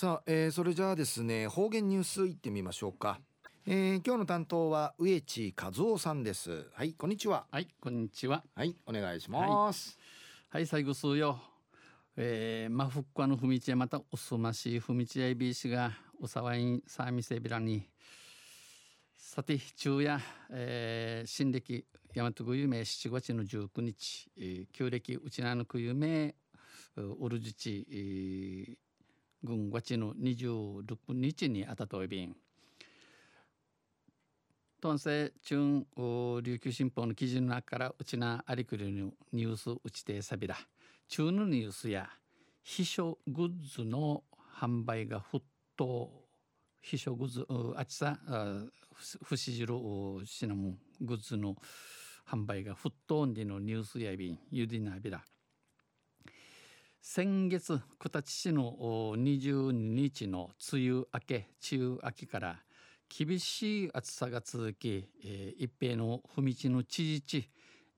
[0.00, 3.18] さあ、えー、それじゃあですね方言ニュースいってみましょうか、
[3.66, 6.68] えー、今日の担当は植地和夫さんです。
[6.72, 7.46] はいこんにちは。
[7.50, 8.44] はいこんにちは。
[8.54, 9.98] はいお願いします。
[10.50, 11.40] はい、はい、最後数よ。
[12.16, 15.90] えー、まふっこのふみちやまたおすましいふみちやいびしが
[16.22, 17.84] おさわいんさみせびらに。
[19.16, 20.20] さて昼夜、
[20.52, 21.84] えー、新暦
[22.14, 26.36] 大和ぐゆめ7月の19日、えー、旧暦うちなのくゆめ
[26.94, 28.87] うるじち、えー、
[29.42, 32.36] 軍月の26日にあたといびん
[34.80, 40.56] トンセチュン琉球新報の記事の中からうちなありくりのニュースうちてさびら
[41.08, 42.08] 中のニュースや
[42.62, 44.22] 秘書グッズの
[44.60, 45.40] 販売が沸
[45.76, 46.10] 騰。
[46.80, 47.46] 秘書グッズ
[47.76, 48.18] あちさ
[49.22, 49.74] 不死汁
[50.24, 51.56] シナモングッズの
[52.28, 55.22] 販売が沸騰んでのニュースやびんゆでなびら
[57.00, 58.76] 先月九立市の
[59.16, 62.56] 22日の梅雨明け梅雨明けから
[63.08, 67.50] 厳しい暑さが続き、えー、一平の踏地の知事地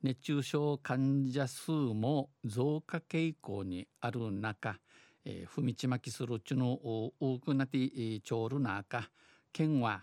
[0.02, 4.78] 熱中症患者数も増加傾向にある中、
[5.24, 7.12] えー、踏地巻きするうちの多
[7.44, 7.78] くなって
[8.20, 9.08] ちょうる中
[9.52, 10.02] 県は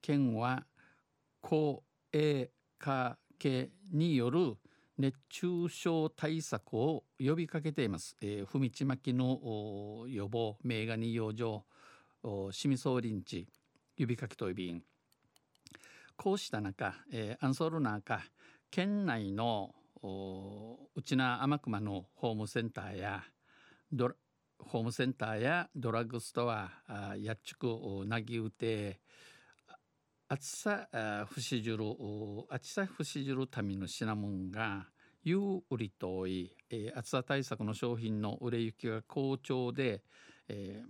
[0.00, 0.64] 県は
[1.42, 4.56] 公営化系による
[4.96, 8.16] 熱中症対策を呼びかけています。
[8.20, 13.48] えー、踏地巻きの予防、名画に養生、しみそうりんち、
[13.98, 14.82] 呼びかけといびん。
[16.16, 18.20] こうした中、えー、アンソール中、
[18.70, 19.74] 県内の
[20.94, 23.24] うちな天熊のホームセンターや
[23.92, 24.14] ドラ
[24.58, 26.70] ホームセンターやドラッグストア、
[27.18, 27.66] やっちく
[28.06, 29.00] なぎうて、
[30.26, 30.88] 暑さ
[31.26, 31.76] 不死汁
[32.48, 34.86] 暑さ不死汁ための品物が
[35.22, 40.02] いう売りとい、えー、暑さ対策の商品の売れ行きが好調で、
[40.48, 40.88] えー、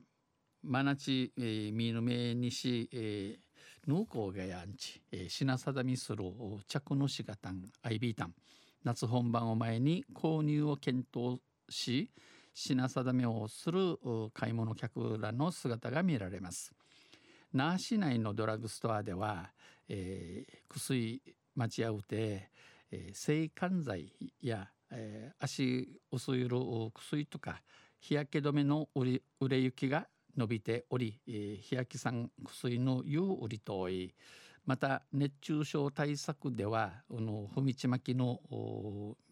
[0.63, 6.25] 真夏、えー、見ぬめにし、えー、農耕がやんち、えー、品定みする
[6.69, 8.35] 着のしがたん IB タン
[8.85, 12.11] 夏本番を前に購入を検討し
[12.55, 13.99] 品定めをする
[14.33, 16.73] 買い物客らの姿が見られます。
[17.55, 19.53] 那覇市内のドラッグストアでは、
[19.89, 21.23] えー、薬
[21.55, 22.51] 待ち合うて、
[22.91, 26.57] えー、性感剤や、えー、足薄いる
[26.93, 27.63] 薬とか
[28.01, 34.13] 日焼け止めの売り売れ行きが伸びており、えー、日焼け酸薬の有売りとい
[34.67, 38.41] また熱中症対策ではこの踏みちまきの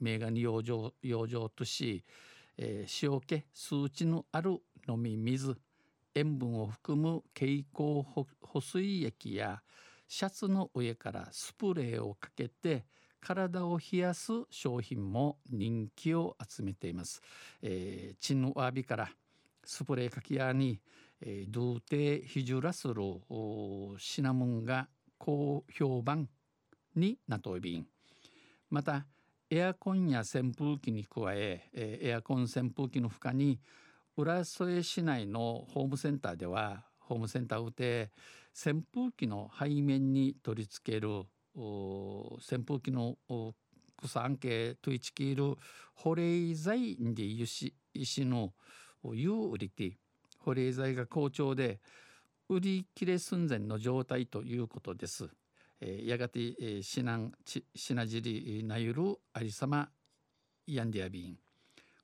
[0.00, 2.05] 名画に養生養生とし、
[2.56, 5.56] えー、塩気数値のある飲み水
[6.15, 8.05] 塩分を含む蛍光
[8.43, 9.62] 補水液や
[10.09, 12.84] シャツの上からスプレーをかけて
[13.21, 17.23] 体を冷やす商品も人気を集めています。
[17.62, 19.09] えー、チンワビから
[19.65, 20.81] スプレーかきやに、
[21.21, 21.81] えー、ドゥー
[22.21, 22.94] テヒジュラスル
[23.99, 26.29] シナモンが高評判
[26.97, 27.87] になといびん。
[28.71, 29.06] また
[29.49, 33.61] エアコンや扇風機に加ええー、エアコン扇風機の他に
[34.17, 38.11] 浦添市内のホームセンターではホームセンターをて
[38.55, 41.25] 扇風機の背面に取り付ける
[41.55, 43.17] 扇風機の
[44.03, 45.56] 草案系といちきる
[45.95, 48.53] 保冷剤で石石の
[49.05, 49.97] 湯売りて
[50.39, 51.81] 保冷剤が好調で
[52.49, 55.29] 売り切れ寸前の状態ということです。
[55.81, 59.89] えー、やがて、えー、しなんち品尻なゆるありさま
[60.67, 61.39] ヤンディアビン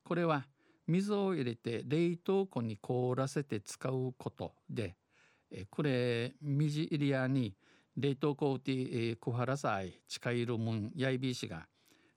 [0.03, 0.45] これは
[0.89, 4.95] 水を入れて冷凍庫に凍らせて使うことで、
[5.69, 7.55] これ水入り屋に
[7.95, 11.67] 冷凍庫で、え小原祭近いるもんやいびしが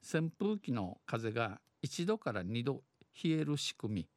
[0.02, 2.82] 扇風機の風が1度から2度
[3.22, 4.08] 冷える仕組み、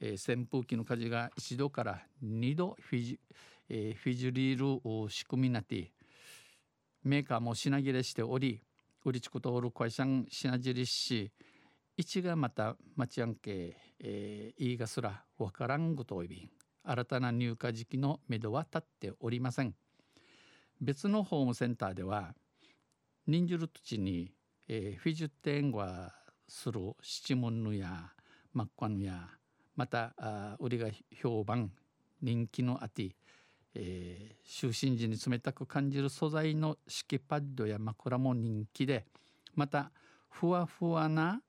[0.00, 3.20] えー、扇風機の風が1度から2度フィジ,、
[3.68, 5.90] えー、フィジリール仕組みなって
[7.02, 8.60] メーカーも品切れしており
[9.04, 11.32] 売りちくとおる会社ん品尻し
[11.96, 16.50] 一がまた町やんけ、えー、言いがすらわからんごといびん
[16.84, 19.74] 新たな入荷時期のめどは立っておりません。
[20.80, 22.34] 別のホームセンターでは
[23.26, 24.32] 人数土地に、
[24.66, 26.12] えー、フィジュテンは
[26.48, 28.10] する七門のや
[28.52, 29.28] マッカヌや
[29.76, 30.88] またあ売りが
[31.22, 31.70] 評判
[32.20, 33.14] 人気のあて、
[33.74, 39.06] えー、就寝時に冷たく感じる素材の敷きパッドや枕も人気で
[39.54, 39.92] また
[40.28, 41.42] ふわふわな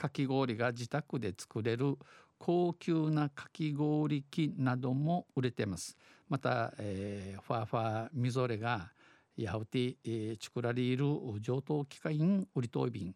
[0.00, 1.98] かき氷が自宅で作れる
[2.38, 5.94] 高級なかき氷機なども売れてます。
[6.26, 8.90] また、えー、ファーファーみぞれが
[9.36, 11.04] やうて、えー、作られる
[11.40, 13.14] 上等機械に売りといびん。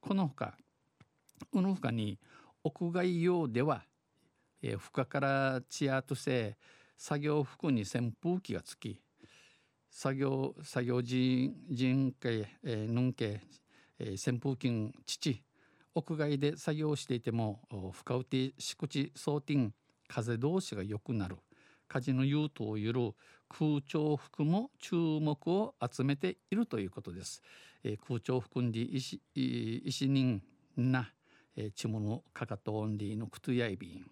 [0.00, 0.56] このほか
[1.52, 2.18] このほかに
[2.62, 3.84] 屋外用では、
[4.62, 6.56] えー、負からチアとせ
[6.96, 8.98] 作業服に扇風機がつき
[9.90, 13.42] 作業作業人人家、えー、ぬんけ、
[13.98, 15.42] えー、扇風機父
[15.94, 17.60] 屋外で作業していても
[17.92, 19.70] 深打て敷地装填
[20.08, 21.36] 風通しが良くなる
[21.88, 23.12] 火事の優等をゆる
[23.48, 27.42] 空調服も注目を集めているということです。
[27.84, 30.42] えー、空調服に石石人
[30.76, 31.12] な、
[31.56, 34.10] えー、ちものかかとんでのくとやいびん。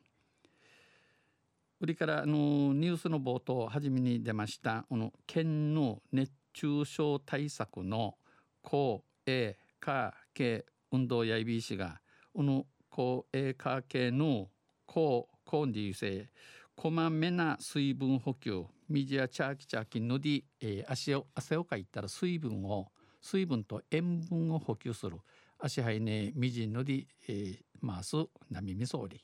[1.81, 8.15] 売りからあのニュースの冒頭初めに出ましたこの県の熱中症対策の
[8.63, 12.01] 公営か系運動やいびいしが
[12.35, 14.49] この公営か系の
[14.87, 16.29] 公公にゆせ
[16.77, 22.89] こまめな水分補給水やチャーキチャーキので、えー、足を汗をかいたら水分を
[23.21, 25.17] 水分と塩分を補給する
[25.59, 28.17] 足はいね水ので、えー、回す
[28.51, 29.21] 波みみそり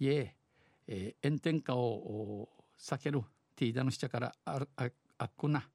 [0.00, 0.34] いえ
[0.86, 2.48] えー、炎天下を
[2.78, 3.22] 避ける
[3.56, 4.88] ティーダの下からああ
[5.18, 5.68] あっくな、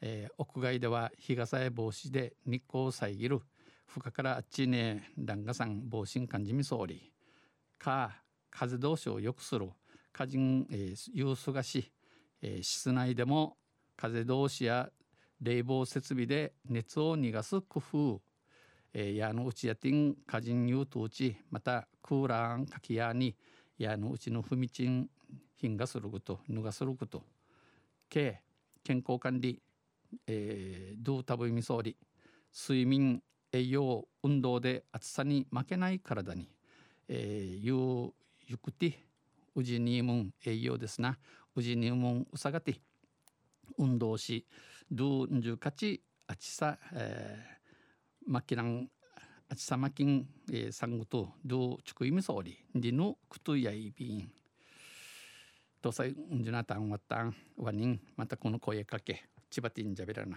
[0.00, 3.40] えー、屋外では日傘や帽子で日光を遮る
[3.86, 7.12] 負荷からあっちね弾丸さん防振感じみそうり
[7.78, 9.70] か風通しを良くする
[10.12, 11.92] 家人、えー、ユースがし、
[12.42, 13.56] えー、室内でも
[13.96, 14.90] 風通しや
[15.40, 18.20] 冷房設備で熱を逃がす工夫、
[18.94, 23.36] えー、矢のうちやてん家人ユートうちまたクーラーかきやに
[23.78, 25.08] やのうちの踏みちん
[25.60, 27.22] 品がすることぬがすること。
[28.08, 28.40] け
[28.84, 29.60] 健康管理、
[30.26, 31.96] えー、ドゥータブミソーリ
[32.54, 33.20] 睡眠
[33.56, 36.48] 栄養運動で暑さに負けない体に、
[37.08, 38.12] えー、ゆ
[38.46, 38.98] ゆくて
[39.54, 41.18] うじにむん栄養ですな。
[41.54, 42.78] うじにむんうさがて
[43.78, 44.46] 運動し
[44.90, 48.90] ドゥンジュカチあちさ、えー、マキラン
[49.48, 54.30] あちさまきん、えー、さんぐとどうちくいみそうりりのくとやいびん。
[55.80, 60.36] とさいうんじなたんわったんわにんまたこの声かけちばてんじゃべらな。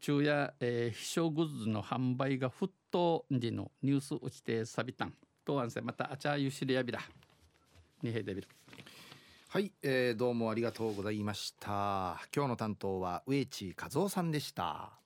[0.00, 5.14] 昼夜、えー、秘書グッズの販売が沸騰時のニュース落ちてさびたん
[5.44, 7.00] とあんせまたあちゃゆしりやびら
[8.02, 8.48] にへでびる
[9.48, 12.20] はい、えー、どうもありがとうございました。
[12.36, 14.97] 今日の担当は植地和夫さんでした。